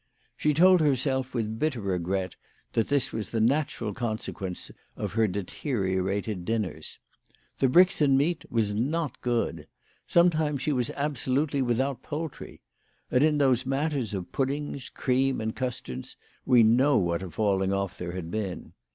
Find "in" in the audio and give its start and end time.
13.23-13.37